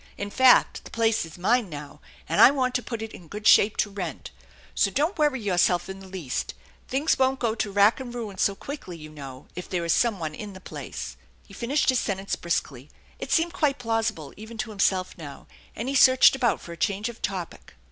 [0.17, 3.45] In fact, the place is mine now, and I want to put it in good
[3.45, 4.31] shape to rent.
[4.73, 6.55] So don't worry yourself in the least
[6.87, 10.35] Things won't go to wrack and ruin so quickly, you know, if there is someone
[10.41, 12.89] on the place." He finished his sentence briskly.
[13.19, 15.45] It seemed quite plausibk even to himself now,
[15.75, 17.75] and he searched about for a change of topic.